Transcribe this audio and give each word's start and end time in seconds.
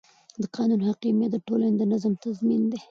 د 0.41 0.43
قانون 0.55 0.79
حاکمیت 0.87 1.29
د 1.33 1.37
ټولنې 1.47 1.75
د 1.77 1.83
نظم 1.91 2.13
تضمین 2.23 2.61
دی 2.69 2.77